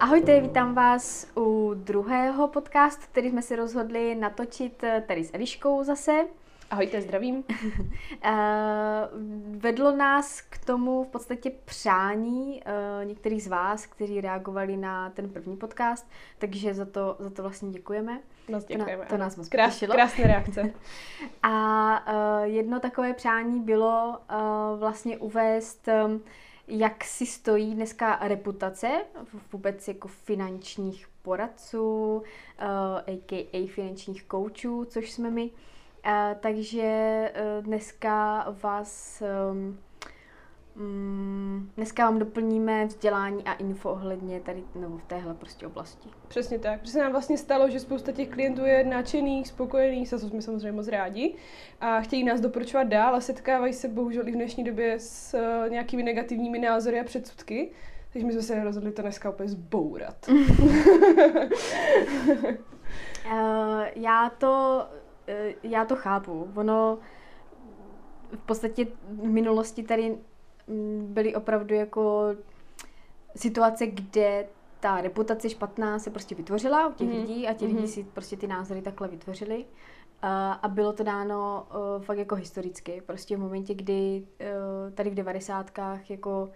[0.00, 5.84] Ahojte, vítám vás u druhého podcastu, který jsme si rozhodli natočit eh, tady s Eliškou
[5.84, 6.12] zase.
[6.70, 7.44] Ahojte, zdravím.
[8.22, 9.08] Eh,
[9.56, 15.30] vedlo nás k tomu v podstatě přání eh, některých z vás, kteří reagovali na ten
[15.30, 18.20] první podcast, takže za to, za to vlastně děkujeme.
[18.48, 18.96] Moc děkujeme.
[18.96, 19.94] To, na, to nás moc Krás, potěšilo.
[19.94, 20.70] Krásné reakce.
[21.42, 24.18] A jedno takové přání bylo
[24.78, 25.88] vlastně uvést
[26.70, 28.88] jak si stojí dneska reputace
[29.52, 32.22] vůbec jako finančních poradců, uh,
[33.06, 33.68] a.k.a.
[33.74, 35.50] finančních koučů, což jsme my.
[36.06, 39.22] Uh, takže uh, dneska vás
[39.52, 39.78] um,
[40.76, 46.08] Mm, dneska vám doplníme vzdělání a info ohledně tady nebo v téhle prostě oblasti.
[46.28, 46.80] Přesně tak.
[46.80, 50.72] Protože nám vlastně stalo, že spousta těch klientů je nadšených, spokojených, za co jsme samozřejmě
[50.72, 51.34] moc rádi
[51.80, 55.70] a chtějí nás doporučovat dál a setkávají se bohužel i v dnešní době s uh,
[55.70, 57.70] nějakými negativními názory a předsudky.
[58.12, 60.28] Takže my jsme se rozhodli to dneska opět zbourat.
[60.28, 60.36] uh,
[63.94, 64.86] já to,
[65.28, 66.48] uh, já to chápu.
[66.54, 66.98] Ono
[68.32, 70.18] v podstatě v minulosti tady
[71.02, 72.26] byly opravdu jako
[73.36, 74.46] situace, kde
[74.80, 77.14] ta reputace špatná se prostě vytvořila u těch mm.
[77.14, 77.74] lidí a ti mm.
[77.74, 79.64] lidi si prostě ty názory takhle vytvořili.
[80.62, 83.02] a bylo to dáno uh, fakt jako historicky.
[83.06, 86.50] Prostě v momentě, kdy uh, tady v devadesátkách jako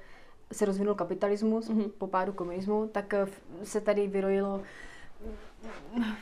[0.53, 1.85] se rozvinul kapitalismus mm.
[1.99, 3.29] po pádu komunismu, tak uh,
[3.63, 4.61] se tady vyrojilo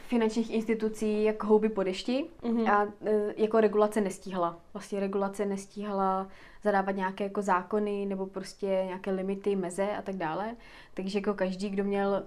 [0.07, 2.73] finančních institucí jako houby po dešti mm-hmm.
[2.73, 4.59] a e, jako regulace nestíhala.
[4.73, 6.29] Vlastně regulace nestíhala
[6.63, 10.57] zadávat nějaké jako zákony nebo prostě nějaké limity, meze a tak dále.
[10.95, 12.23] Takže jako každý, kdo měl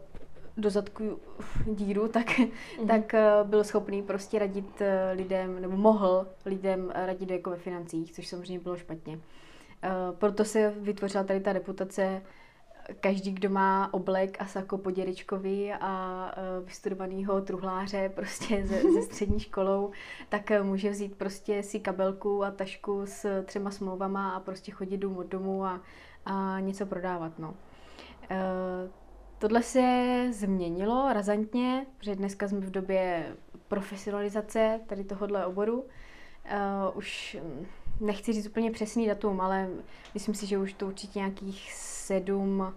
[0.58, 1.20] do zadku
[1.66, 2.88] díru, tak, mm-hmm.
[2.88, 8.14] tak e, byl schopný prostě radit e, lidem, nebo mohl lidem radit jako ve financích,
[8.14, 9.20] což samozřejmě bylo špatně.
[10.18, 12.22] Proto se vytvořila tady ta reputace
[13.00, 14.92] každý, kdo má oblek a sako po
[15.80, 19.92] a uh, vystudovanýho truhláře prostě ze, ze střední školou,
[20.30, 24.98] tak uh, může vzít prostě si kabelku a tašku s třema smlouvama a prostě chodit
[24.98, 25.82] dům od domu a,
[26.26, 27.40] a něco prodávat.
[27.40, 27.50] No.
[27.50, 27.56] Uh,
[29.40, 33.26] tohle se změnilo razantně, protože dneska jsme v době
[33.68, 35.82] profesionalizace tady tohohle oboru.
[35.82, 37.38] Uh, už
[38.00, 39.70] nechci říct úplně přesný datum, ale
[40.14, 42.74] myslím si, že už to určitě nějakých sedm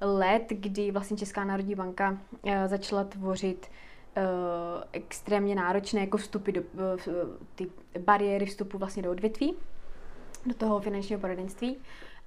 [0.00, 3.66] let, kdy vlastně Česká národní banka eh, začala tvořit
[4.16, 4.22] eh,
[4.92, 7.02] extrémně náročné jako vstupy do, eh,
[7.54, 9.54] ty bariéry vstupu vlastně do odvětví,
[10.46, 11.76] do toho finančního poradenství.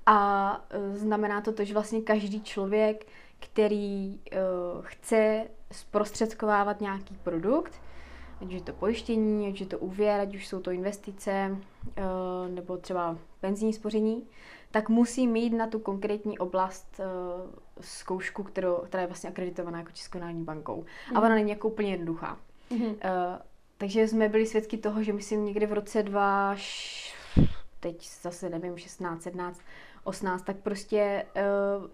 [0.05, 0.61] A
[0.93, 3.05] znamená to to, že vlastně každý člověk,
[3.39, 4.19] který
[4.81, 7.81] chce zprostředkovávat nějaký produkt,
[8.41, 11.57] ať už je to pojištění, ať už je to úvěr, ať už jsou to investice,
[12.49, 14.23] nebo třeba penzijní spoření,
[14.71, 17.51] tak musí mít na tu konkrétní oblast uh,
[17.81, 20.85] zkoušku, kterou, která je vlastně akreditovaná jako Českou národní bankou.
[21.11, 21.17] Mm.
[21.17, 22.37] A ona není jako úplně jednoduchá.
[22.69, 22.81] Mm.
[22.85, 22.91] Uh,
[23.77, 26.55] takže jsme byli svědky toho, že myslím někdy v roce 2,
[27.79, 29.61] teď zase nevím, 16, 17,
[30.03, 31.25] 18, tak prostě
[31.79, 31.87] uh,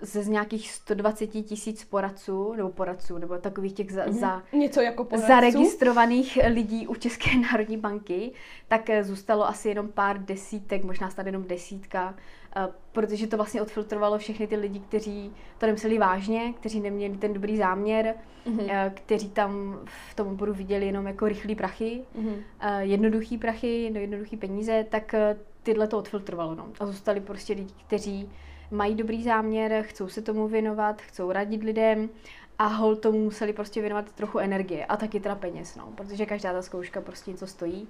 [0.00, 4.12] ze z nějakých 120 tisíc poradců, nebo poradců, nebo takových těch za, mm-hmm.
[4.12, 5.28] za Něco jako poradců.
[5.28, 8.32] zaregistrovaných lidí u České národní banky,
[8.68, 12.14] tak eh, zůstalo asi jenom pár desítek, možná snad jenom desítka,
[12.56, 17.32] eh, protože to vlastně odfiltrovalo všechny ty lidi, kteří to nemysleli vážně, kteří neměli ten
[17.32, 18.14] dobrý záměr,
[18.46, 18.90] mm-hmm.
[18.94, 19.80] kteří tam
[20.10, 22.78] v tom oboru viděli jenom jako rychlý prachy, mm-hmm.
[22.80, 25.14] jednoduchý prachy, jednoduchý peníze, tak
[25.62, 26.54] tyhle to odfiltrovalo.
[26.54, 26.66] No.
[26.80, 28.30] A zůstali prostě lidi, kteří
[28.70, 32.08] mají dobrý záměr, chcou se tomu věnovat, chcou radit lidem
[32.58, 36.52] a hol tomu museli prostě věnovat trochu energie a taky teda peněz, no, protože každá
[36.52, 37.88] ta zkouška prostě něco stojí.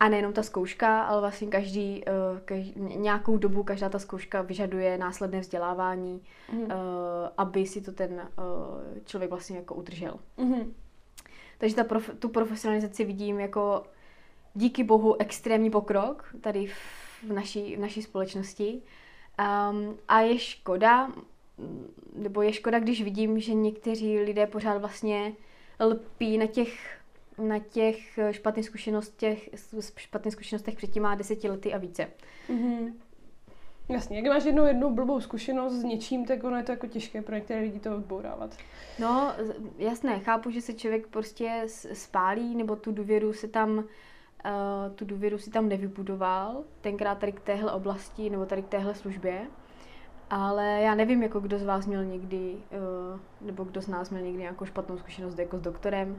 [0.00, 4.98] A nejenom ta zkouška, ale vlastně každý, uh, každý nějakou dobu každá ta zkouška vyžaduje
[4.98, 6.68] následné vzdělávání, mm.
[7.36, 10.18] aby si to ten uh, člověk vlastně jako udržel.
[10.36, 10.74] Mm.
[11.58, 13.82] Takže ta prof, tu profesionalizaci vidím jako
[14.54, 18.82] díky bohu extrémní pokrok tady v naší, v naší společnosti.
[19.38, 21.12] Um, a je škoda,
[22.14, 25.32] nebo je škoda, když vidím, že někteří lidé pořád vlastně
[25.80, 26.98] lpí na těch,
[27.38, 29.50] na těch špatných zkušenostech,
[29.96, 32.08] špatných zkušenostech před těma deseti lety a více.
[32.48, 32.92] Mm-hmm.
[33.88, 37.22] Jasně, jak máš jednou jednu blbou zkušenost s něčím, tak ono je to jako těžké
[37.22, 38.56] pro některé lidi to odbourávat.
[38.98, 39.32] No,
[39.78, 41.62] jasné, chápu, že se člověk prostě
[41.92, 43.84] spálí, nebo tu důvěru se tam
[44.46, 48.94] uh, tu důvěru si tam nevybudoval, tenkrát tady k téhle oblasti nebo tady k téhle
[48.94, 49.46] službě.
[50.30, 52.54] Ale já nevím, jako kdo z vás měl někdy,
[53.12, 56.18] uh, nebo kdo z nás měl někdy nějakou špatnou zkušenost jako s doktorem,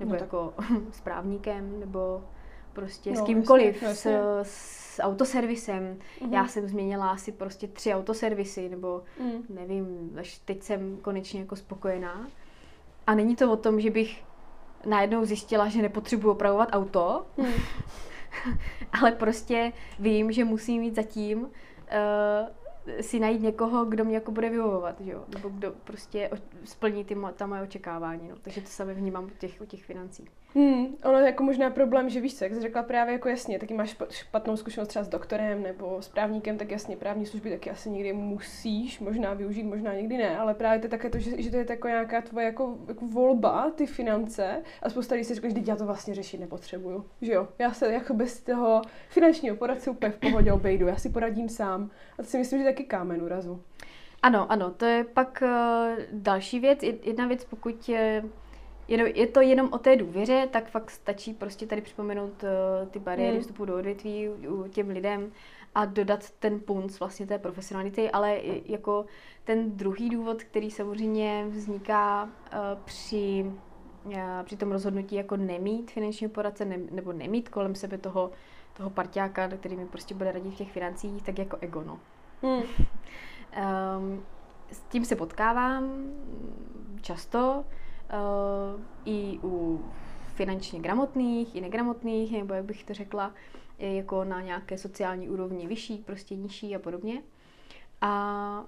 [0.00, 0.54] nebo no jako
[0.92, 2.24] s právníkem, nebo
[2.72, 4.20] prostě No, s kýmkoliv, jasně, s, jasně.
[4.42, 5.96] s autoservisem.
[6.22, 6.32] Mhm.
[6.34, 9.42] Já jsem změnila asi prostě tři autoservisy, nebo Mm.
[9.48, 12.26] nevím, až teď jsem konečně jako spokojená.
[13.06, 14.24] A není to o tom, že bych
[14.86, 17.52] najednou zjistila, že nepotřebuji opravovat auto, Mm.
[19.00, 21.48] ale prostě vím, že musím mít zatím uh,
[23.00, 25.24] si najít někoho, kdo mě jako bude vyhovovat, že jo?
[25.34, 26.30] nebo kdo prostě
[26.64, 28.28] splní ty mo- ta moje očekávání.
[28.28, 28.36] No.
[28.42, 30.24] Takže to sami vnímám u těch, u těch financí.
[30.56, 33.58] Hmm, ono je jako možná problém, že víš co, jak jsi řekla právě jako jasně,
[33.58, 37.50] taky máš špa- špatnou zkušenost třeba s doktorem nebo s právníkem, tak jasně právní služby
[37.50, 41.18] taky asi někdy musíš možná využít, možná někdy ne, ale právě to je také to,
[41.18, 45.24] že, že to je taková nějaká tvoje jako, jako volba, ty finance a spousta lidí
[45.24, 48.82] si řekne, že já to vlastně řešit nepotřebuju, že jo, já se jako bez toho
[49.08, 52.64] finančního poradce úplně v pohodě obejdu, já si poradím sám a to si myslím, že
[52.74, 53.62] taky kámen úrazu.
[54.22, 56.82] Ano, ano, to je pak uh, další věc.
[56.82, 58.24] Jed- Jedna věc, pokud je,
[58.88, 62.98] je, je to jenom o té důvěře, tak fakt stačí prostě tady připomenout uh, ty
[62.98, 63.40] bariéry Hmm.
[63.42, 65.32] vstupu do odvětví u těm lidem
[65.74, 69.04] a dodat ten punc vlastně té profesionality, ale jako
[69.44, 72.28] ten druhý důvod, který samozřejmě vzniká uh,
[72.84, 73.46] při,
[74.04, 74.12] uh,
[74.44, 78.30] při tom rozhodnutí jako nemít finančního poradce ne, nebo nemít kolem sebe toho,
[78.76, 81.98] toho parťáka, který mi prostě bude radit v těch financích, tak jako ego, no.
[82.42, 82.62] Hmm.
[82.62, 84.24] Um,
[84.72, 86.12] s tím se potkávám
[87.02, 87.64] často
[88.12, 89.84] uh, i u
[90.34, 93.32] finančně gramotných, i negramotných, nebo jak bych to řekla,
[93.78, 97.22] jako na nějaké sociální úrovni vyšší, prostě nižší a podobně.
[98.00, 98.64] A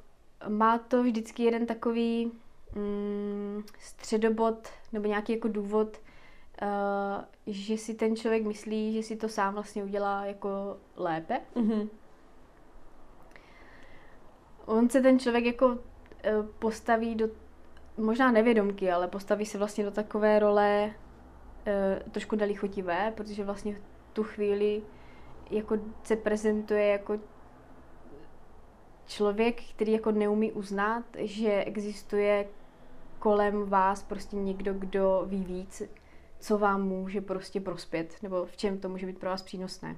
[0.48, 2.32] má to vždycky jeden takový
[2.74, 6.00] mm, středobod nebo nějaký jako důvod,
[6.62, 11.88] uh, že si ten člověk myslí, že si to sám vlastně udělá jako lépe, Mhm.
[14.66, 15.78] On se ten člověk jako
[16.24, 17.28] eh, postaví do,
[17.96, 20.94] možná nevědomky, ale postaví se vlastně do takové role
[21.66, 23.80] eh, trošku dalichotivé, protože vlastně v
[24.12, 24.82] tu chvíli
[25.50, 27.18] jako se prezentuje jako
[29.06, 32.48] člověk, který jako neumí uznat, že existuje
[33.18, 35.82] kolem vás prostě někdo, kdo ví víc,
[36.40, 39.96] co vám může prostě prospět, nebo v čem to může být pro vás přínosné.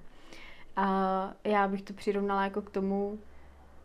[0.76, 3.18] A já bych to přirovnala jako k tomu,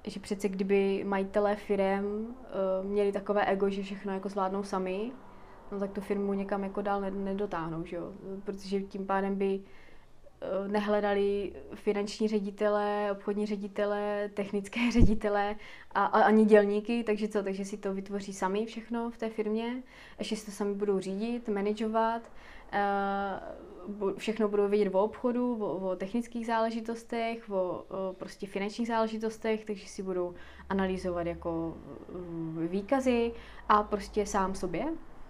[0.08, 5.12] že přece kdyby majitelé firem uh, měli takové ego, že všechno jako zvládnou sami,
[5.72, 8.12] no tak tu firmu někam jako dál ne- nedotáhnou, že jo?
[8.44, 15.56] Protože tím pádem by uh, nehledali finanční ředitele, obchodní ředitele, technické ředitele
[15.92, 19.84] a, a ani dělníky, takže co, takže si to vytvoří sami všechno v té firmě,
[20.20, 22.22] ještě si to sami budou řídit, manažovat,
[22.74, 23.73] uh,
[24.18, 29.88] všechno budou vědět o obchodu, o, o technických záležitostech, o, o prostě finančních záležitostech, takže
[29.88, 30.34] si budou
[30.70, 31.78] analyzovat jako
[32.10, 33.32] uh, výkazy
[33.70, 34.86] a prostě sám sobě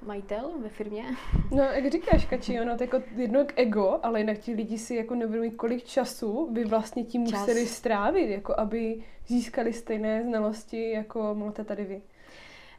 [0.06, 1.06] majitel ve firmě.
[1.52, 4.96] No, jak říkáš, Kači, ono to jako jedno k ego, ale jinak ti lidi si
[4.96, 7.40] jako neuvědomují, kolik času by vlastně tím Čas.
[7.40, 12.02] museli strávit, jako aby získali stejné znalosti, jako máte tady vy.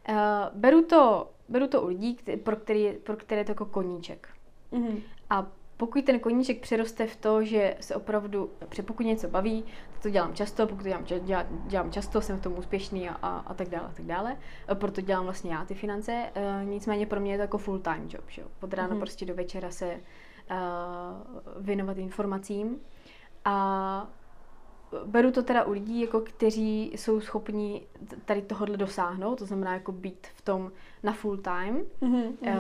[0.08, 0.14] Uh,
[0.54, 4.28] beru, to, beru to u lidí, pro, který, pro které je to jako koníček.
[4.72, 5.00] Mhm.
[5.30, 10.02] A pokud ten koníček přeroste v to, že se opravdu, protože pokud něco baví, tak
[10.02, 13.14] to dělám často, pokud to dělám, ča- dělá, dělám často, jsem v tom úspěšný a,
[13.22, 14.36] a, a tak dále, a tak dále.
[14.68, 16.12] A proto dělám vlastně já ty finance.
[16.34, 18.48] E, nicméně pro mě je to jako full time job, že jo.
[18.62, 18.98] Od rána Mhm.
[19.00, 20.00] prostě do večera se e,
[21.60, 22.76] věnovat informacím.
[23.44, 24.08] A
[25.04, 27.86] beru to teda u lidí, jako kteří jsou schopni
[28.24, 30.72] tady tohohle dosáhnout, to znamená jako být v tom
[31.02, 32.22] na full time, Mhm.
[32.42, 32.52] Eh,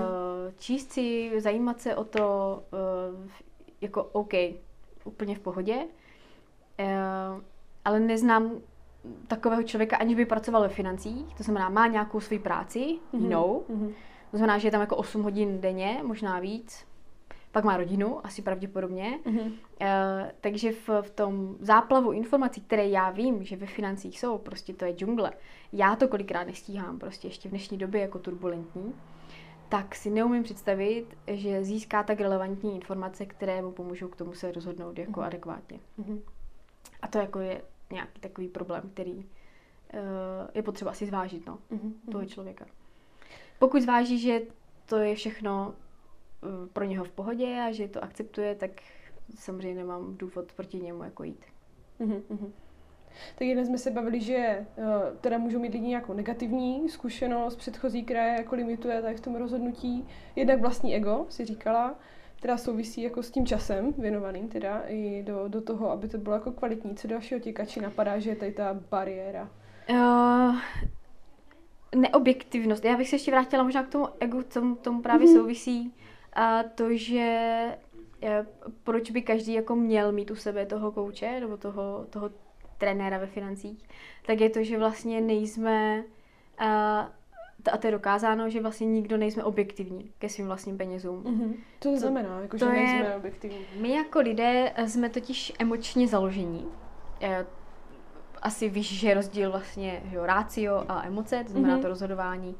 [0.58, 3.28] číst si, zajímat se o to, eh,
[3.80, 4.32] jako OK,
[5.04, 5.78] úplně v pohodě,
[6.78, 6.96] Eh,
[7.84, 8.50] ale neznám
[9.28, 13.22] takového člověka, aniž by pracoval ve financích, to znamená, má nějakou svoji práci, Mhm.
[13.22, 13.92] jinou, Mhm.
[14.30, 16.86] to znamená, že je tam jako 8 hodin denně, možná víc,
[17.54, 19.52] pak má rodinu, asi pravděpodobně, Mhm.
[19.80, 24.72] Eh, takže v, v tom záplavu informací, které já vím, že ve financích jsou, prostě
[24.74, 25.32] to je džungle,
[25.72, 28.94] já to kolikrát nestíhám, prostě ještě v dnešní době jako turbulentní,
[29.68, 34.52] tak si neumím představit, že získá tak relevantní informace, které mu pomůžou k tomu se
[34.52, 35.26] rozhodnout jako Mhm.
[35.26, 35.78] adekvátně.
[35.96, 36.22] Mhm.
[37.02, 39.26] A to jako je nějaký takový problém, který
[39.92, 39.98] eh,
[40.54, 41.92] je potřeba si zvážit, no, Mhm.
[42.12, 42.66] toho člověka.
[43.58, 44.40] Pokud zváží, že
[44.86, 45.74] to je všechno
[46.72, 48.70] pro něho v pohodě a že to akceptuje, tak
[49.38, 51.44] samozřejmě nemám důvod proti němu jako jít.
[51.98, 52.52] Mhm, mhm.
[53.38, 54.84] Tak jeden jsme se bavili, že uh,
[55.20, 60.08] teda můžou mít lidi nějakou negativní zkušenost, předchozí kraje jako limituje tady v tom rozhodnutí.
[60.36, 61.94] Jednak vlastní ego, si říkala,
[62.36, 66.34] která souvisí jako s tím časem věnovaným teda i do, do toho, aby to bylo
[66.34, 66.96] jako kvalitní.
[66.96, 69.50] Co dalšího ti kači napadá, že je tady ta bariéra?
[69.90, 70.56] Uh,
[71.94, 72.84] neobjektivnost.
[72.84, 75.36] Já bych se ještě vrátila možná k tomu egu, tomu, tomu právě Mhm.
[75.36, 75.94] souvisí
[76.34, 77.64] a to, že
[78.84, 82.30] proč by každý jako měl mít u sebe toho kouče nebo toho, toho
[82.78, 83.88] trenéra ve financích,
[84.26, 86.04] tak je to, že vlastně nejsme,
[86.58, 87.00] a,
[87.72, 91.22] a to je dokázáno, že vlastně nikdo nejsme objektivní ke svým vlastním penězům.
[91.22, 91.54] Mm-hmm.
[91.78, 93.58] To, to znamená, jako, to že nejsme je, objektivní.
[93.80, 96.68] My jako lidé jsme totiž emočně založení.
[98.42, 101.82] Asi víš, že je rozdíl vlastně jo, rácio a emoce, to znamená mm-hmm.
[101.82, 102.56] to rozhodování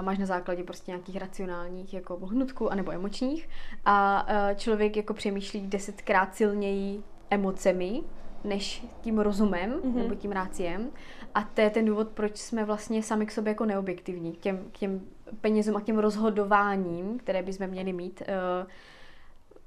[0.00, 3.48] máš na základě prostě nějakých racionálních jako hnutků anebo emočních
[3.84, 8.02] a člověk jako přemýšlí desetkrát silněji emocemi,
[8.44, 9.94] než tím rozumem mm-hmm.
[9.94, 10.90] nebo tím ráciem.
[11.34, 14.32] A to je ten důvod, proč jsme vlastně sami k sobě jako neobjektivní.
[14.32, 15.00] K těm, k těm
[15.40, 18.70] penězům a k těm rozhodováním, které bychom měli mít uh,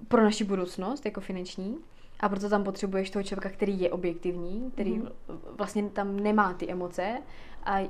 [0.08, 1.78] pro naši budoucnost jako finanční.
[2.20, 5.12] A proto tam potřebuješ toho člověka, který je objektivní, který mm-hmm.
[5.58, 7.18] vlastně tam nemá ty emoce
[7.64, 7.88] a uh,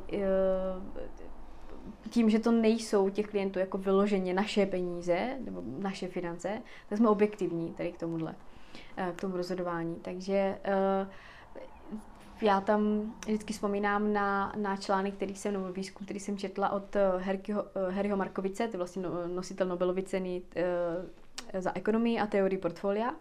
[2.09, 7.09] tím, že to nejsou těch klientů jako vyloženě naše peníze nebo naše finance, tak jsme
[7.09, 8.35] objektivní tady k tomuhle.
[8.97, 9.95] Eh, k tomu rozhodování.
[10.01, 11.07] Takže eh,
[12.41, 16.95] já tam vždycky vzpomínám na, na článek, který jsem, nebo výzkum, který jsem četla od
[16.95, 20.41] eh, Herkyho, Harryho Markovice, to je vlastně no, nositel Nobelovy ceny
[21.59, 23.13] za ekonomii a teorii portfolia.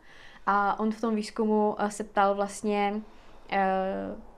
[0.46, 3.02] A on v tom výzkumu se ptal vlastně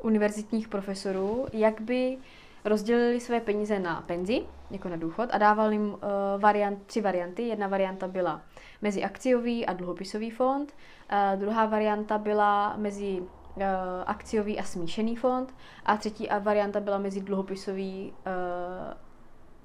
[0.03, 2.19] univerzitních profesorů, jak by
[2.65, 5.99] rozdělili své peníze na penzi, jako na důchod, a dával jim uh,
[6.39, 7.43] variant, tři varianty.
[7.43, 8.43] Jedna varianta byla
[8.83, 10.75] mezi akciový a dluhopisový fond,
[11.13, 13.63] uh, druhá varianta byla mezi uh,
[14.07, 15.55] akciový a smíšený fond
[15.87, 18.95] a třetí varianta byla mezi dluhopisový uh,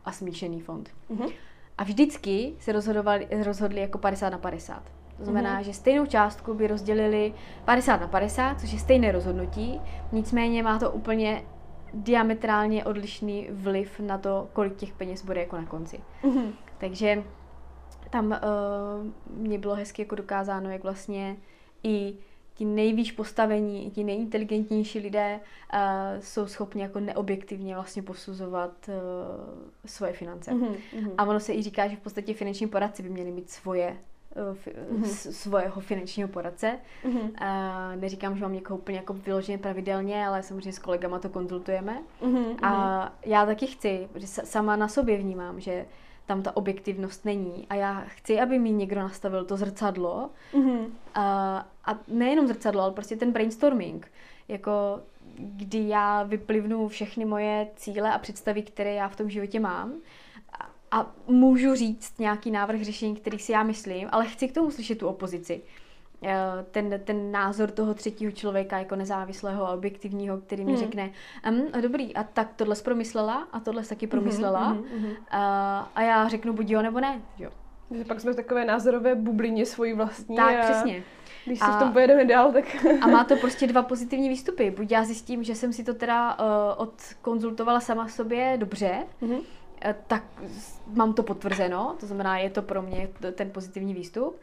[0.05, 0.89] a smíšený fond.
[1.09, 1.33] Uh-huh.
[1.77, 4.83] A vždycky se rozhodovali, rozhodli jako 50 na 50.
[5.17, 5.63] To znamená, mm-hmm.
[5.63, 7.33] že stejnou částku by rozdělili
[7.65, 11.43] 50 na 50, což je stejné rozhodnutí, nicméně má to úplně
[11.95, 15.99] diametrálně odlišný vliv na to, kolik těch peněz bude jako na konci.
[16.23, 16.51] Mm-hmm.
[16.77, 17.23] Takže
[18.09, 18.37] tam uh,
[19.37, 21.37] mě bylo hezky jako dokázáno, jak vlastně
[21.83, 22.15] i
[22.53, 25.39] ti nejvýš postavení, ti nejinteligentnější lidé
[25.73, 25.79] uh,
[26.19, 28.93] jsou schopni jako neobjektivně vlastně posuzovat uh,
[29.85, 30.51] svoje finance.
[30.51, 31.11] Mm-hmm.
[31.17, 33.97] A ono se i říká, že v podstatě finanční poradci by měli mít svoje
[34.36, 35.32] mm-hmm.
[35.32, 36.80] svého finančního poradce.
[37.06, 37.32] Mm-hmm.
[37.38, 42.01] A neříkám, že mám někoho úplně jako vyloženě pravidelně, ale samozřejmě s kolegama to konzultujeme.
[42.22, 42.65] Mm-hmm.
[42.65, 45.86] A já taky chci, že sama na sobě vnímám, že
[46.25, 47.68] tam ta objektivnost není.
[47.70, 50.30] A já chci, aby mi někdo nastavil to zrcadlo.
[50.54, 50.86] Mm-hmm.
[51.15, 54.12] A, a nejenom zrcadlo, ale prostě ten brainstorming.
[54.48, 55.00] Jako
[55.38, 59.94] kdy já vyplivnu všechny moje cíle a představy, které já v tom životě mám
[60.92, 64.98] a můžu říct nějaký návrh řešení, který si já myslím, ale chci k tomu slyšet
[64.98, 65.62] tu opozici.
[66.24, 70.77] Eh, ten, ten názor toho třetího člověka jako nezávislého a objektivního, který mi mm.
[70.77, 71.12] řekne,
[71.50, 76.01] um, dobrý, a tak tohle promyslela a tohle taky promyslela mm, mm, mm, a, a
[76.01, 77.22] já řeknu buď jo nebo ne.
[77.38, 77.50] Jo.
[77.92, 80.36] Že pak jsme v takové názorové bublině svojí vlastní.
[80.36, 80.63] Tak, a...
[80.63, 81.04] přesně.
[81.46, 82.86] Když se a, v tom pojedeme dál, tak...
[83.01, 84.72] a má to prostě dva pozitivní výstupy.
[84.72, 86.46] Buď já zjistím, že jsem si to teda uh,
[86.77, 89.42] odkonzultovala sama sobě dobře, mm-hmm.
[89.82, 90.24] Eh, tak
[90.88, 94.39] mám to potvrzeno, to znamená, je to pro mě ten pozitivní výstup.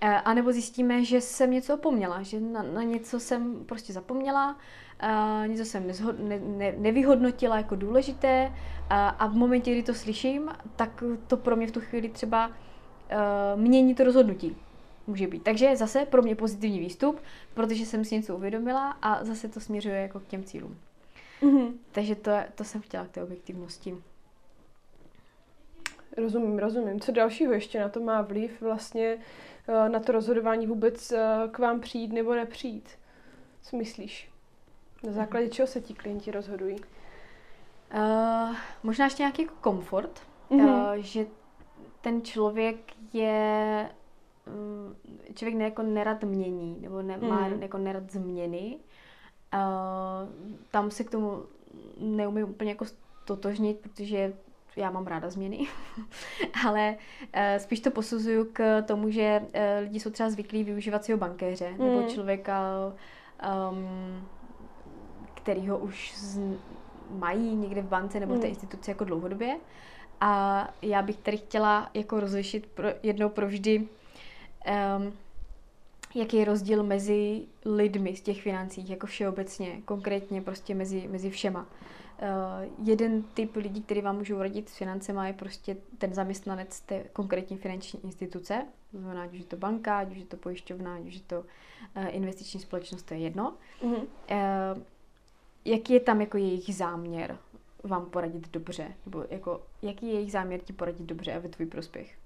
[0.00, 4.56] Eh, a nebo zjistíme, že jsem něco opomněla, že na, na něco jsem prostě zapomněla,
[5.02, 8.56] uh, něco jsem nezhod, ne, ne, nevyhodnotila jako důležité uh,
[8.90, 12.54] a v momentě, kdy to slyším, tak to pro mě v tu chvíli třeba uh,
[13.60, 14.56] mění to rozhodnutí.
[15.06, 15.42] Může být.
[15.42, 17.20] Takže zase pro mě pozitivní výstup,
[17.54, 20.76] protože jsem si něco uvědomila a zase to směřuje jako k těm cílům.
[21.42, 21.72] Mm-hmm.
[21.92, 23.96] Takže to, to jsem chtěla k té objektivnosti.
[26.16, 27.00] Rozumím, rozumím.
[27.00, 29.18] Co dalšího ještě na to má vliv vlastně
[29.68, 32.90] eh, na to rozhodování vůbec eh, k vám přijít nebo nepřijít?
[33.62, 34.30] Co myslíš?
[35.06, 36.76] Na základě čeho se ti klienti rozhodují?
[37.94, 40.20] Uh, možná ještě nějaký jako komfort,
[40.50, 40.96] mm-hmm.
[40.96, 41.26] uh, že
[42.00, 42.76] ten člověk
[43.12, 43.90] je
[44.46, 44.96] um,
[45.34, 47.28] člověk ne, jako nerad mění, nebo ne, mm.
[47.28, 48.76] má jako nerad změny.
[49.54, 50.28] Uh,
[50.70, 51.42] tam se k tomu
[51.98, 52.84] neumím úplně jako
[53.24, 54.32] totožnit, protože
[54.76, 55.66] já mám ráda změny,
[56.66, 61.18] ale uh, spíš to posuzuju k tomu, že uh, lidi jsou třeba zvyklí využívat svého
[61.18, 61.78] bankéře mm.
[61.78, 62.70] nebo člověka,
[63.70, 64.28] um,
[65.34, 66.40] který ho už z,
[67.10, 68.50] mají někde v bance nebo v té mm.
[68.50, 69.56] instituci jako dlouhodobě.
[70.20, 73.78] A já bych tady chtěla jako rozlišit pro, jednou provždy,
[74.98, 75.12] um,
[76.14, 81.66] jaký je rozdíl mezi lidmi z těch financí, jako všeobecně, konkrétně prostě mezi, mezi všema.
[82.22, 87.04] Uh, jeden typ lidí, který vám můžou radit s financema, je prostě ten zaměstnanec té
[87.12, 88.66] konkrétní finanční instituce.
[88.90, 91.20] To znamená, ať už je to banka, ať už je to pojišťovna, ať už je
[91.20, 91.44] to uh,
[92.08, 93.54] investiční společnost, to je jedno.
[93.82, 94.06] Mm-hmm.
[95.64, 97.38] Jaký je tam jako jejich záměr
[97.82, 98.92] vám poradit dobře?
[99.06, 102.18] Nebo jako, jaký je jejich záměr ti poradit dobře a ve tvůj prospěch?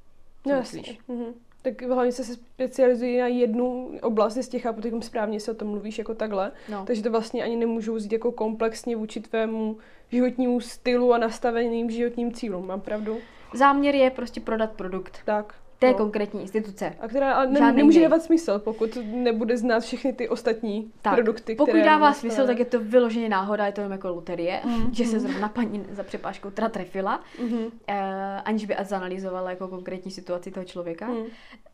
[0.42, 0.98] Co no, myslíš?
[1.08, 1.34] Mm-hmm.
[1.62, 5.98] Tak hlavně se specializují na jednu oblast, jestli chápu, teď správně se o tom mluvíš
[5.98, 6.52] jako takhle.
[6.68, 6.84] No.
[6.84, 9.78] Takže to vlastně ani nemůžou vzít jako komplexně vůči tvému
[10.10, 12.66] životnímu stylu a nastaveným životním cílům.
[12.66, 13.18] Mám pravdu?
[13.54, 15.18] Záměr je prostě prodat produkt.
[15.24, 15.94] Tak té no.
[15.94, 16.96] konkrétní instituce.
[17.00, 21.54] A která ale ne, nemůže dávat smysl, pokud nebude znát všechny ty ostatní tak, produkty,
[21.54, 24.94] pokud které dává smysl, tak je to vyloženě náhoda, je to jenom jako loterie, mm.
[24.94, 27.66] že se zrovna paní za přepážkou teda trefila, mm.
[27.88, 31.06] eh, aniž by zanalizovala jako konkrétní situaci toho člověka.
[31.08, 31.24] Mm.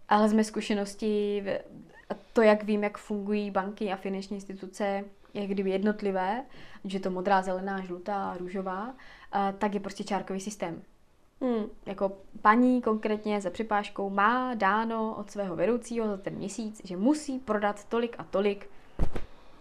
[0.09, 1.45] Ale z mé zkušenosti,
[2.33, 6.45] to, jak vím, jak fungují banky a finanční instituce, je kdyby jednotlivé,
[6.85, 8.95] že to modrá, zelená, žlutá, růžová,
[9.35, 10.83] eh, tak je prostě čárkový systém.
[11.41, 11.65] Hmm.
[11.87, 12.13] Jako
[12.43, 17.85] paní konkrétně za připážkou má dáno od svého vedoucího za ten měsíc, že musí prodat
[17.85, 18.71] tolik a tolik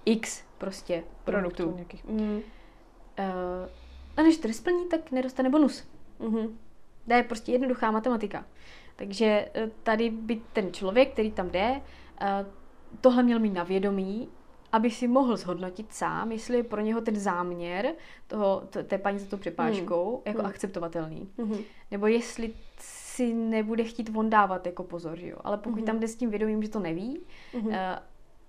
[0.06, 1.72] x prostě produktů.
[1.72, 1.98] produktů.
[2.08, 2.36] Hmm.
[2.38, 2.42] Uh,
[4.18, 5.88] a než to nesplní, tak nedostane bonus.
[6.20, 6.60] Hmm.
[7.08, 8.46] To je prostě jednoduchá matematika.
[8.96, 11.82] Takže uh, tady by ten člověk, který tam jde,
[12.22, 12.48] uh,
[13.02, 14.30] tohle měl mít na vědomí
[14.72, 17.94] aby si mohl zhodnotit sám, jestli je pro něho ten záměr
[18.28, 20.22] toho, té paní za tou přepážkou hmm.
[20.26, 20.48] jako hmm.
[20.48, 21.30] akceptovatelný.
[21.38, 21.58] Hmm.
[21.92, 25.38] Nebo jestli si nebude chtít on dávat jako pozor, jo.
[25.44, 25.86] Ale pokud hmm.
[25.86, 27.22] tam jde s tím vědomím, že to neví
[27.54, 27.68] hmm.
[27.68, 27.74] uh,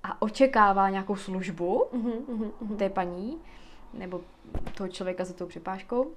[0.03, 2.77] a očekává nějakou službu hmm.
[2.77, 3.39] té paní
[3.95, 4.21] nebo
[4.75, 6.11] toho člověka za tou přepážkou, uh,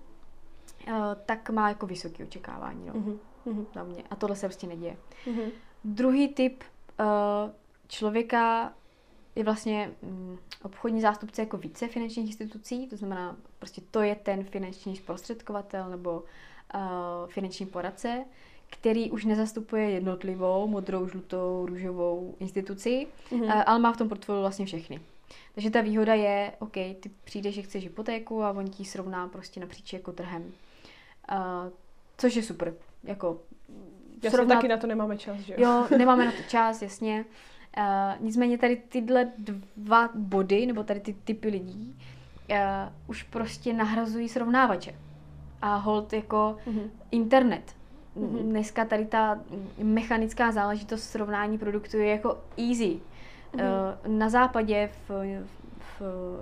[1.25, 2.86] tak má jako vysoké očekávání.
[2.86, 2.94] No.
[2.94, 3.65] Hmm.
[3.75, 4.03] Na mě.
[4.10, 4.98] A tohle se prostě neděje.
[5.25, 5.50] Hmm.
[5.84, 6.63] Druhý typ
[7.00, 7.06] uh,
[7.88, 8.74] člověka
[9.39, 14.43] je vlastně mm, obchodní zástupce jako více finančních institucí, to znamená, prostě to je ten
[14.43, 16.24] finanční zprostředkovatel nebo
[16.75, 16.81] uh,
[17.27, 18.25] finanční poradce,
[18.69, 23.43] který už nezastupuje jednotlivou modrou, žlutou, růžovou instituci, mm-hmm.
[23.43, 25.01] uh, ale má v tom portfoliu vlastně všechny.
[25.55, 29.60] Takže ta výhoda je, OK, ty přijdeš, že chceš hypotéku a on ti srovná prostě
[29.60, 30.41] napříč jako trhem.
[31.31, 31.72] Uh,
[32.17, 32.74] což je super.
[33.03, 33.39] Jako,
[34.24, 34.55] Já srovnat...
[34.55, 35.60] taky na to nemáme čas, že jo?
[35.62, 37.25] Jo, nemáme na to čas, jasně.
[37.78, 39.28] Uh, nicméně tady tyhle
[39.78, 41.96] dva body, nebo tady ty typy lidí,
[42.50, 42.56] uh,
[43.08, 44.96] už prostě nahrazují srovnávače.
[45.62, 46.90] A hold jako mm-hmm.
[47.12, 47.75] internet.
[48.18, 48.40] Mm-hmm.
[48.42, 49.40] Dneska tady ta
[49.84, 53.00] mechanická záležitost srovnání produktů je jako easy.
[53.53, 53.64] Mm-hmm.
[54.08, 55.10] Uh, na západě, v,
[55.79, 56.01] v,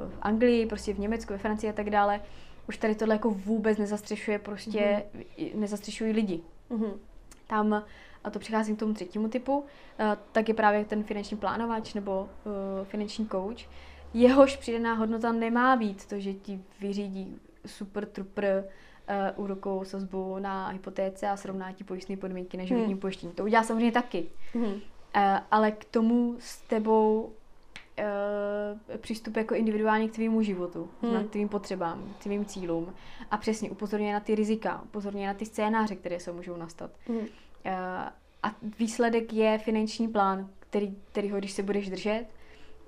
[0.09, 2.21] v Anglii, prostě v Německu, ve Francii a tak dále,
[2.69, 5.59] už tady tohle jako vůbec nezastřešuje prostě, mm-hmm.
[5.59, 6.41] nezastřešují lidi.
[6.71, 6.93] Mm-hmm.
[7.47, 7.83] Tam
[8.27, 9.65] a to přicházím k tomu třetímu typu,
[9.99, 12.29] eh, tak je právě ten finanční plánovač nebo
[12.81, 13.59] eh, finanční coach.
[14.13, 18.63] Jehož přidaná hodnota nemá být to, že ti vyřídí super trupr
[19.09, 22.99] uh, úrokovou sazbu na hypotéce a srovná ti pojistné podmínky na životní hmm.
[22.99, 23.31] pojištění.
[23.31, 24.25] To udělá samozřejmě taky.
[24.53, 24.65] Hmm.
[24.65, 24.79] Uh,
[25.51, 31.27] ale k tomu s tebou uh, přístup jako individuálně k tvému životu, hmm.
[31.27, 32.93] k tvým potřebám, k tvým cílům
[33.31, 36.91] a přesně upozorňuje na ty rizika, upozorňuje na ty scénáře, které se můžou nastat.
[37.07, 37.27] Hmm.
[37.67, 38.09] Eh,
[38.43, 42.25] a výsledek je finanční plán, který, kterýho, když se budeš držet,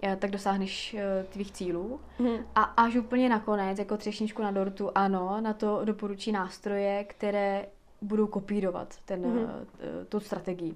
[0.02, 2.00] eh, tak dosáhneš eh, tvých cílů.
[2.20, 2.38] Mm.
[2.56, 7.66] A až úplně nakonec, jako třešničku na dortu, ano, na to doporučí nástroje, které
[8.02, 9.48] budou kopírovat ten, mm.
[10.10, 10.76] tu strategii.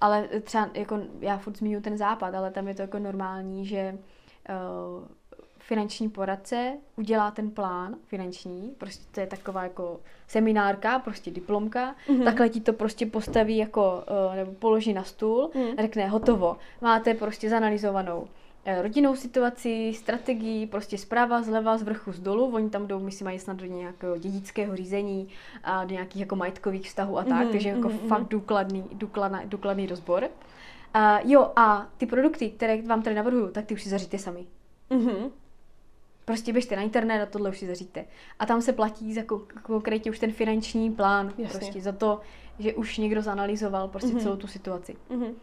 [0.00, 3.98] Ale třeba, jako já furt zmiňuji ten západ, ale tam je to jako normální, že
[5.66, 12.24] finanční poradce udělá ten plán finanční, prostě to je taková jako seminárka, prostě diplomka, mm-hmm.
[12.24, 15.62] takhle ti to prostě postaví jako, uh, nebo položí na stůl mm.
[15.76, 18.28] a řekne hotovo, máte prostě zanalizovanou
[18.64, 22.54] eh, rodinnou situaci, strategii, prostě zprava, zleva, z vrchu, z dolu.
[22.54, 25.28] Oni tam jdou, myslím, mají snad do nějakého dědického řízení
[25.64, 28.08] a do nějakých jako majetkových vztahů a tak, mm-hmm, takže jako mm-hmm.
[28.08, 30.28] fakt důkladný, důkladný, důkladný rozbor.
[30.94, 34.46] Uh, jo, a ty produkty, které vám tady navrhuju, tak ty už si zaříte sami.
[34.90, 35.30] Mm-hmm.
[36.24, 38.04] Prostě běžte na internet a tohle už si zaříte.
[38.38, 39.22] A tam se platí za
[39.62, 41.26] konkrétně už ten finanční plán.
[41.38, 41.58] Jasně.
[41.58, 42.20] Prostě za to,
[42.58, 44.22] že už někdo zanalizoval prostě mm-hmm.
[44.22, 44.96] celou tu situaci.
[45.10, 45.34] Mm-hmm.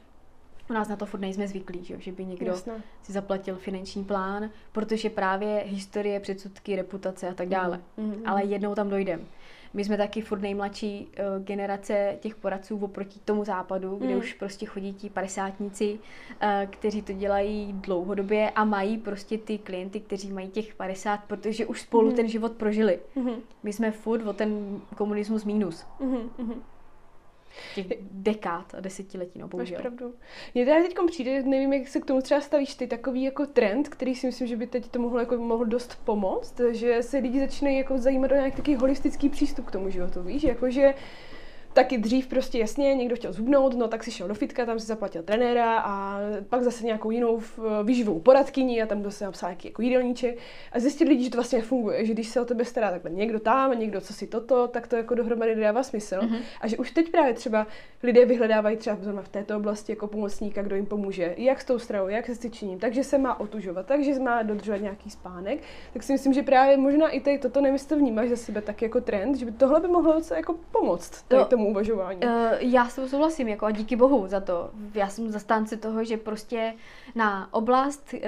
[0.69, 2.73] U nás na to furt nejsme zvyklí, že, že by někdo Jasně.
[3.03, 7.81] si zaplatil finanční plán, protože právě historie, předsudky, reputace a tak dále.
[7.97, 8.21] Mm-hmm.
[8.25, 9.23] Ale jednou tam dojdeme.
[9.73, 14.19] My jsme taky furt nejmladší uh, generace těch poradců oproti tomu západu, kde mm.
[14.19, 19.99] už prostě chodí ti padesátníci, uh, kteří to dělají dlouhodobě a mají prostě ty klienty,
[19.99, 22.15] kteří mají těch 50, protože už spolu mm.
[22.15, 22.99] ten život prožili.
[23.15, 23.29] Mm.
[23.63, 25.85] My jsme furt o ten komunismus mínus.
[25.99, 26.61] Mm
[27.75, 29.77] těch dekád a desetiletí, no bohužel.
[29.77, 30.13] Máš pravdu.
[30.53, 33.89] Mně teda teď přijde, nevím, jak se k tomu třeba stavíš ty, takový jako trend,
[33.89, 37.39] který si myslím, že by teď to mohlo, jako, mohl dost pomoct, že se lidi
[37.39, 40.93] začínají jako zajímat o nějaký takový holistický přístup k tomu životu, víš, jakože
[41.73, 44.85] taky dřív prostě jasně, někdo chtěl zubnout, no tak si šel do fitka, tam si
[44.85, 47.41] zaplatil trenéra a pak zase nějakou jinou
[47.83, 50.37] výživovou poradkyni a tam kdo se napsal nějaký jako jídelníček
[50.71, 53.39] a zjistili lidi, že to vlastně funguje, že když se o tebe stará takhle někdo
[53.39, 56.15] tam, někdo co si toto, tak to jako dohromady dává smysl.
[56.15, 56.39] Mm-hmm.
[56.61, 57.67] A že už teď právě třeba
[58.03, 62.07] lidé vyhledávají třeba v této oblasti jako pomocníka, kdo jim pomůže, jak s tou stravou,
[62.07, 65.59] jak se cvičením, takže se má otužovat, takže má dodržovat nějaký spánek,
[65.93, 69.01] tak si myslím, že právě možná i tady toto nevím, vnímáš za sebe tak jako
[69.01, 71.25] trend, že by tohle by mohlo jako pomoct
[71.59, 72.19] tomu uvažování.
[72.23, 74.71] Uh, já s tou souhlasím, jako a díky bohu za to.
[74.93, 76.73] Já jsem zastánce toho, že prostě
[77.15, 78.19] na oblast uh,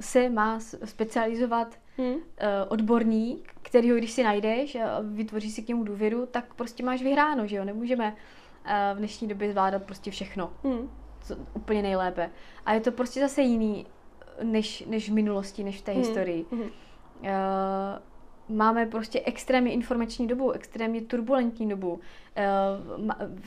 [0.00, 2.14] se má specializovat hmm.
[2.14, 2.20] uh,
[2.68, 7.46] odborník, který když si najdeš a vytvoří si k němu důvěru, tak prostě máš vyhráno,
[7.46, 7.64] že jo?
[7.64, 10.50] Nemůžeme uh, v dnešní době zvládat prostě všechno.
[10.64, 10.90] Hmm.
[11.20, 12.30] Co, úplně nejlépe.
[12.66, 13.86] A je to prostě zase jiný
[14.42, 16.00] než, než v minulosti, než v té hmm.
[16.00, 16.46] historii.
[16.50, 16.60] Hmm.
[16.60, 16.68] Uh,
[18.48, 22.00] máme prostě extrémně informační dobu, extrémně turbulentní dobu.
[22.36, 22.46] Eh,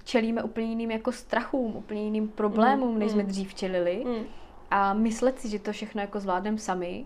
[0.04, 3.30] čelíme úplně jiným jako strachům, úplně jiným problémům, mm, než jsme mm.
[3.30, 4.04] dřív čelili.
[4.06, 4.24] Mm.
[4.72, 7.06] A myslet si, že to všechno jako zvládneme sami,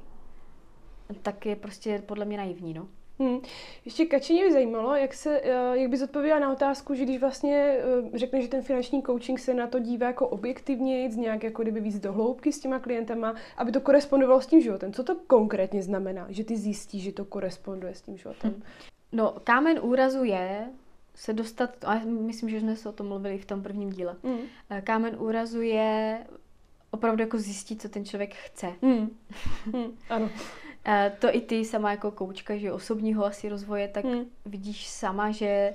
[1.22, 2.88] tak je prostě podle mě naivní, no.
[3.20, 3.40] Hmm.
[3.86, 7.58] Ještě Kačině by zajímalo, jak, se, eh, jak bys odpověděla na otázku, že když vlastně
[7.58, 11.80] eh, řekne, že ten finanční coaching se na to dívá jako objektivně, nějak jako kdyby
[11.80, 14.94] víc do hloubky s těma klientama, aby to korespondovalo s tím životem.
[14.94, 18.52] Co to konkrétně znamená, že ty zjistíš, že to koresponduje s tím životem?
[18.52, 18.64] Hmm.
[19.12, 20.68] No, kámen úrazu je
[21.16, 24.16] se dostat, a myslím, že jsme se o tom mluvili v tom prvním díle.
[24.24, 24.40] Hmm.
[24.84, 26.20] Kámen úrazu je
[26.92, 28.74] opravdu jako zjistit, co ten člověk chce.
[28.82, 29.10] Hmm.
[29.74, 29.98] Hmm.
[30.10, 30.30] Ano.
[31.20, 34.26] To i ty sama jako koučka, že osobního asi rozvoje, tak hmm.
[34.46, 35.74] vidíš sama, že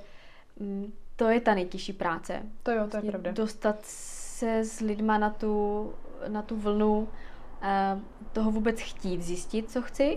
[0.61, 2.43] mm, to je ta nejtěžší práce.
[2.63, 3.33] To jo, to je vlastně pravda.
[3.33, 5.93] Dostat se s lidma na tu,
[6.29, 7.09] na tu vlnu
[8.33, 10.17] toho vůbec chtít zjistit, co chci.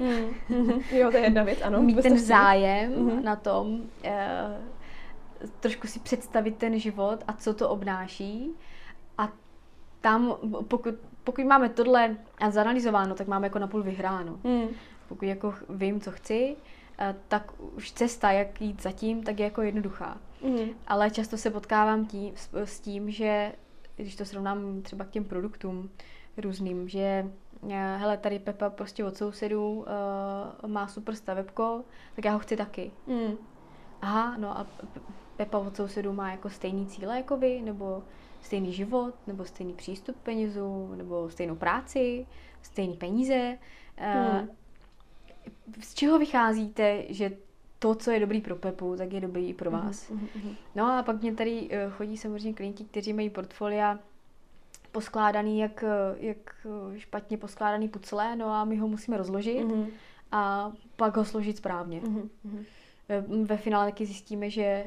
[0.50, 0.82] Mm.
[0.92, 1.82] jo, to je jedna věc, ano.
[1.82, 3.24] Mít ten zájem mm-hmm.
[3.24, 3.82] na tom, uh,
[5.60, 8.52] trošku si představit ten život a co to obnáší.
[9.18, 9.30] A
[10.02, 10.36] tam,
[10.68, 12.18] pokud pokud máme tohle
[12.50, 14.40] zanalizováno, tak máme jako napůl vyhráno.
[14.44, 14.68] Hmm.
[15.08, 16.56] Pokud jako vím, co chci,
[17.00, 20.18] eh, tak už cesta, jak jít zatím, tak je jako jednoduchá.
[20.44, 20.70] Hmm.
[20.88, 23.52] Ale často se potkávám tím, s tím, že
[23.96, 25.90] když to srovnám třeba k těm produktům
[26.38, 27.30] různým, že
[27.70, 31.84] eh, hele, tady Pepa prostě od sousedů uh, má super stavebko,
[32.16, 32.92] tak já ho chci taky.
[33.08, 33.38] Hmm.
[34.02, 34.68] Aha, no a
[35.38, 38.04] Pepa od sousedů má jako stejný cíle jako vy, nebo
[38.44, 42.26] stejný život, nebo stejný přístup k penězům, nebo stejnou práci,
[42.62, 43.58] stejný peníze.
[43.98, 44.50] Eh, hmm.
[45.82, 47.32] Z čeho vycházíte, že
[47.80, 50.10] to, co je dobrý pro Pepu, tak je dobrý i pro hmm, vás.
[50.10, 50.56] Hmm, hmm.
[50.76, 54.00] No a pak mě tady eh, chodí samozřejmě klienti, kteří mají portfolia
[54.92, 59.88] poskládaný jak, eh, jak špatně poskládaný pucle, no a my ho musíme rozložit hmm.
[60.32, 62.00] a pak ho složit správně.
[62.00, 62.30] Hmm.
[63.10, 64.84] Eh, ve finále taky zjistíme, že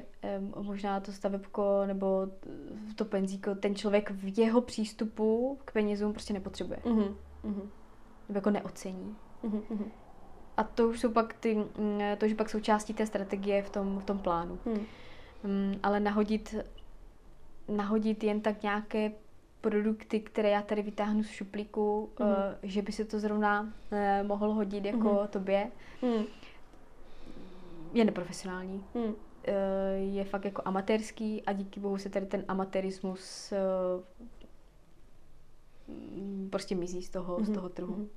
[0.56, 2.26] možná to stavebko nebo
[2.94, 6.78] to penzíko ten člověk v jeho přístupu k penězům prostě nepotřebuje.
[6.84, 7.14] Mm-hmm.
[8.28, 9.16] Nebo jako neocení.
[9.44, 9.90] Mm-hmm.
[10.56, 13.98] A to už jsou pak ty, mm, to už pak součástí té strategie v tom,
[13.98, 14.58] v tom plánu.
[15.44, 15.74] Mm.
[15.82, 16.54] Ale nahodit,
[17.68, 19.12] nahodit jen tak nějaké
[19.60, 22.26] produkty, které já tady vytáhnu z šuplíku, mm.
[22.26, 25.28] uh, že by se to zrovna uh, mohlo hodit jako mm.
[25.28, 25.70] tobě,
[26.02, 26.24] mm
[27.98, 28.84] je neprofesionální.
[28.94, 29.14] Hmm.
[29.48, 33.58] Eh, je fakt jako amatérský a díky bohu se tady ten amatérismus eh,
[36.50, 37.44] prostě mizí z toho, mm-hmm.
[37.44, 37.94] z toho trhu.
[37.94, 38.08] Mm-hmm.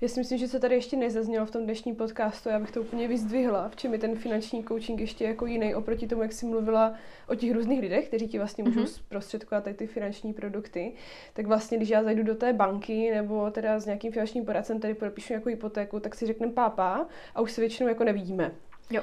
[0.00, 2.80] Já si myslím, že co tady ještě nezaznělo v tom dnešním podcastu, já bych to
[2.80, 6.46] úplně vyzdvihla, v čem je ten finanční coaching ještě jako jiný oproti tomu, jak jsi
[6.46, 6.94] mluvila
[7.28, 8.86] o těch různých lidech, kteří ti vlastně můžou mm-hmm.
[8.86, 10.92] zprostředkovat ty finanční produkty.
[11.32, 14.94] Tak vlastně, když já zajdu do té banky nebo teda s nějakým finančním poradcem, tady
[14.94, 18.52] podepíšu nějakou hypotéku, tak si řekneme pápa a už se většinou jako nevidíme.
[18.90, 19.02] Jo.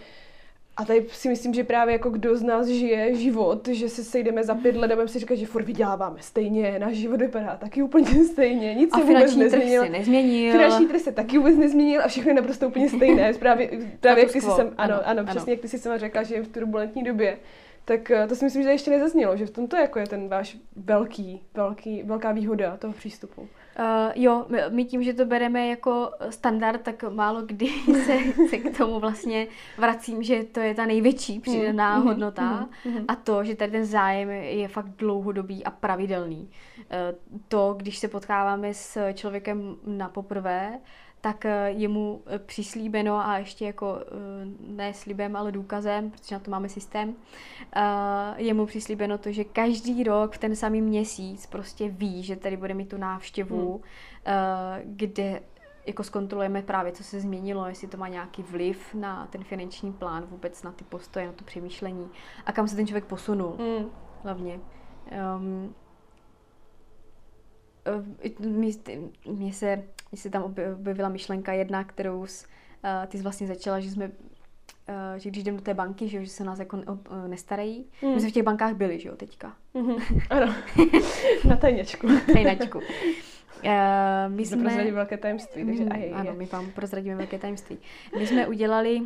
[0.77, 4.43] A tady si myslím, že právě jako kdo z nás žije život, že se sejdeme
[4.43, 7.81] za pět let a budeme si říkat, že furt vyděláváme stejně, náš život vypadá taky
[7.81, 9.83] úplně stejně, nic a se vůbec nezměnil.
[9.83, 10.51] se nezměnil.
[10.51, 13.33] Finanční trh se taky vůbec nezměnil a všechno je naprosto úplně stejné.
[13.33, 16.23] Právě, právě jak ty jsi sem, ano, ano, ano, přesně jak ty jsi sama řekla,
[16.23, 17.37] že je v turbulentní době.
[17.85, 20.57] Tak eh, to si myslím, že ještě nezaznělo, že v tomto jako je ten váš
[20.75, 23.47] velký, velký, velká výhoda toho přístupu.
[23.79, 27.67] Uh, jo, my, my tím, že to bereme jako standard, tak málo kdy
[28.05, 28.17] se,
[28.49, 32.69] se k tomu vlastně vracím, že to je ta největší přidaná mm, hodnota.
[32.85, 36.49] Mm, mm, a to, že tady ten zájem je fakt dlouhodobý a pravidelný.
[36.77, 36.85] Uh,
[37.47, 40.79] to, když se potkáváme s člověkem na poprvé,
[41.21, 44.05] tak eh, je mu eh, přislíbeno a ještě jako eh,
[44.67, 47.15] ne slibem, ale důkazem, protože na to máme systém,
[48.35, 52.57] je mu přislíbeno to, že každý rok v ten samý měsíc prostě ví, že tady
[52.57, 53.83] bude mít tu návštěvu, hmm.
[54.83, 55.41] kde
[55.85, 60.23] jako zkontrolujeme právě, co se změnilo, jestli to má nějaký vliv na ten finanční plán,
[60.25, 62.09] vůbec na ty postoje, na to přemýšlení
[62.45, 63.89] a kam se ten člověk posunul mm.
[64.23, 64.59] hlavně.
[65.37, 65.75] Um,
[69.25, 73.79] mně se, mně se tam objevila myšlenka jedna, kterou s, uh, ty jsi vlastně začala,
[73.79, 74.11] že jsme
[74.89, 77.85] uh, že když jdeme do té banky, že, že se nás jako uh, nestarají.
[78.01, 78.13] Mm.
[78.13, 79.55] My jsme v těch bankách byli, že jo, teďka.
[79.75, 80.21] Mm-hmm.
[80.29, 80.55] Ano,
[81.49, 82.07] na tajněčku.
[82.33, 82.77] Tajnačku.
[82.77, 82.83] Uh,
[84.27, 84.63] my jsme...
[84.63, 87.77] Prozradíme velké tajemství, takže mm, aj, Ano, my vám prozradíme velké tajemství.
[88.19, 89.01] My jsme udělali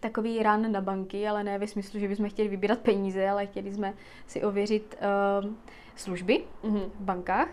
[0.00, 3.72] takový run na banky, ale ne ve smyslu, že bychom chtěli vybírat peníze, ale chtěli
[3.72, 3.94] jsme
[4.26, 4.98] si ověřit
[5.44, 5.50] uh,
[5.96, 6.90] služby mm-hmm.
[6.98, 7.48] v bankách,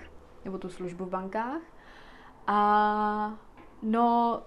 [0.46, 1.62] nebo tu službu v bankách.
[2.48, 3.38] A
[3.82, 4.42] no,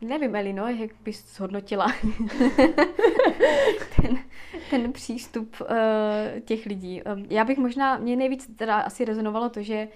[0.00, 1.86] nevím, Elino, jak bys zhodnotila
[4.02, 4.18] ten,
[4.70, 5.66] ten přístup uh,
[6.44, 7.02] těch lidí.
[7.30, 9.88] Já bych možná, mě nejvíc teda asi rezonovalo to, že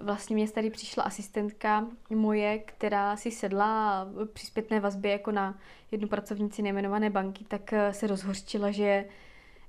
[0.00, 5.58] vlastně mě tady přišla asistentka moje, která si sedla při zpětné vazbě jako na
[5.90, 9.04] jednu pracovníci nejmenované banky, tak eh, se rozhořčila, že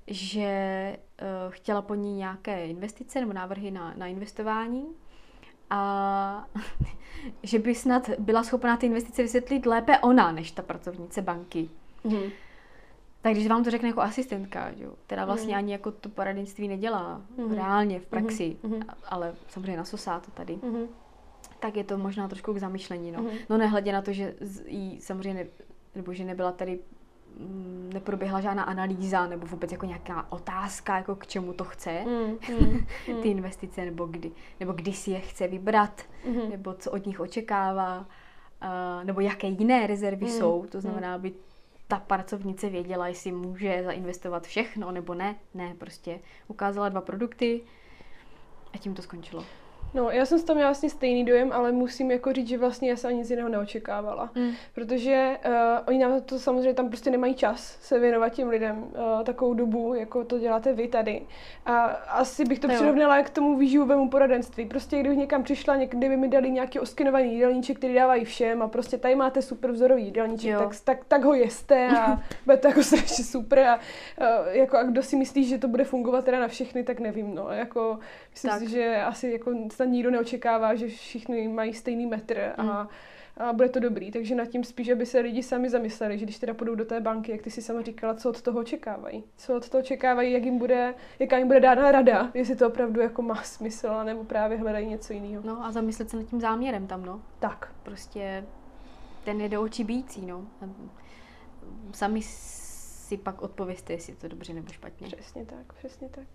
[0.08, 4.86] že uh, chtěla po ní nějaké investice nebo návrhy na, na investování
[5.70, 6.48] a
[7.42, 11.68] že by snad byla schopná ty investice vysvětlit lépe ona, než ta pracovnice banky.
[12.04, 12.30] Mm.
[13.22, 15.58] Tak když vám to řekne jako asistentka, jo, která vlastně mm.
[15.58, 17.54] ani jako to poradenství nedělá mm.
[17.54, 18.82] reálně v praxi, mm.
[19.08, 20.86] ale samozřejmě nasosá to tady, mm.
[21.60, 23.12] tak je to možná trošku k zamyšlení.
[23.12, 23.28] No, mm.
[23.50, 24.34] no nehledě na to, že
[24.66, 25.50] jí samozřejmě, ne,
[25.94, 26.78] nebo že nebyla tady
[27.92, 32.86] neproběhla žádná analýza nebo vůbec jako nějaká otázka, jako k čemu to chce, mm, mm,
[33.22, 36.50] ty investice, nebo kdy, nebo kdy si je chce vybrat, mm.
[36.50, 41.32] nebo co od nich očekává, uh, nebo jaké jiné rezervy mm, jsou, to znamená, aby
[41.88, 45.36] ta pracovnice věděla, jestli může zainvestovat všechno nebo ne.
[45.54, 47.60] Ne, prostě ukázala dva produkty
[48.72, 49.44] a tím to skončilo.
[49.96, 52.90] No, já jsem z toho měla vlastně stejný dojem, ale musím jako říct, že vlastně
[52.90, 54.30] já jsem nic jiného neočekávala.
[54.34, 54.50] Mm.
[54.74, 55.52] Protože uh,
[55.86, 59.94] oni nám to samozřejmě tam prostě nemají čas se věnovat těm lidem uh, takovou dobu,
[59.94, 61.22] jako to děláte vy tady.
[61.66, 64.66] A asi bych to přirovnala k tomu výživovému poradenství.
[64.66, 68.68] Prostě kdybych někam přišla, někdy by mi dali nějaký oskinovaný jídelníček, který dávají všem a
[68.68, 72.82] prostě tady máte super vzorový jídelníček, tak, tak, tak, ho jeste a bude to jako
[72.82, 73.58] strašně super.
[73.58, 77.00] A, uh, jako, a kdo si myslí, že to bude fungovat teda na všechny, tak
[77.00, 77.34] nevím.
[77.34, 77.48] No.
[77.50, 77.98] Jako,
[78.30, 78.60] myslím tak.
[78.60, 79.50] si, že asi jako
[79.86, 82.88] snad nikdo neočekává, že všichni mají stejný metr a, mm.
[83.36, 84.10] a bude to dobrý.
[84.10, 87.00] Takže nad tím spíš, aby se lidi sami zamysleli, že když teda půjdou do té
[87.00, 89.24] banky, jak ty si sama říkala, co od toho očekávají.
[89.36, 93.00] Co od toho očekávají, jak jim bude, jaká jim bude dána rada, jestli to opravdu
[93.00, 95.42] jako má smysl, nebo právě hledají něco jiného.
[95.46, 97.22] No a zamyslet se nad tím záměrem tam, no.
[97.38, 97.72] Tak.
[97.82, 98.44] Prostě
[99.24, 100.46] ten je do očí bíjící, no.
[101.92, 105.06] Sami si pak odpověste, jestli je to dobře nebo špatně.
[105.06, 106.26] Přesně tak, přesně tak.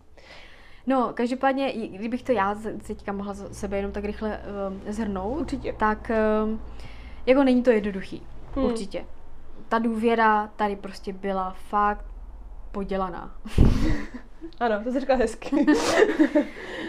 [0.88, 2.56] No, každopádně, kdybych to já
[2.88, 4.40] teďka mohla sebe jenom tak rychle
[4.70, 5.74] um, zhrnout, určitě.
[5.74, 6.12] tak
[6.44, 6.62] um,
[7.26, 8.24] jako není to jednoduchý.
[8.56, 8.66] Hmm.
[8.66, 9.06] Určitě.
[9.70, 12.06] Ta důvěra tady prostě byla fakt
[12.72, 13.36] podělaná.
[14.60, 15.66] ano, to se říká hezky.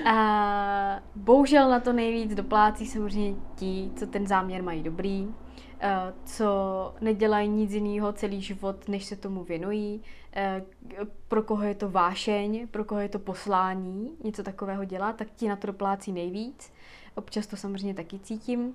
[0.06, 5.28] a bohužel na to nejvíc doplácí samozřejmě ti, co ten záměr mají dobrý,
[6.24, 6.46] co
[7.00, 10.64] nedělají nic jiného celý život, než se tomu věnují, eh,
[11.28, 15.48] pro koho je to vášeň, pro koho je to poslání, něco takového dělat, tak ti
[15.48, 16.72] na to doplácí nejvíc.
[17.14, 18.74] Občas to samozřejmě taky cítím,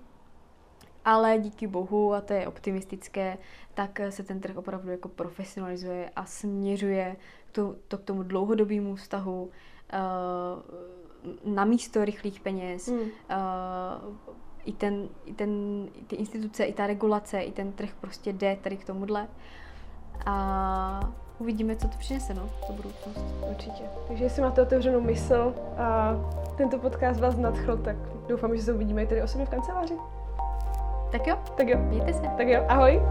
[1.05, 3.37] ale díky bohu, a to je optimistické,
[3.73, 7.15] tak se ten trh opravdu jako profesionalizuje a směřuje
[7.51, 9.49] to, to k tomu dlouhodobému vztahu, uh,
[11.53, 13.09] na místo rychlých peněz, hmm.
[14.67, 15.49] I, ten, i ten,
[15.95, 19.27] i ty instituce, i ta regulace, i ten trh prostě jde tady k tomuhle.
[20.25, 20.99] A
[21.39, 23.25] uvidíme, co to přinese, no, do budoucnost.
[23.49, 23.83] Určitě.
[24.07, 26.15] Takže jestli máte otevřenou mysl a
[26.57, 27.95] tento podcast vás nadchl, tak
[28.27, 29.93] doufám, že se uvidíme i tady osobně v kanceláři.
[31.11, 31.37] Tak jo.
[31.57, 31.77] Tak jo.
[31.79, 32.21] Mějte se.
[32.37, 33.01] Tak jo, ahoj.